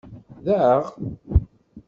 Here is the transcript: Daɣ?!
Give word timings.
Daɣ?! 0.45 0.83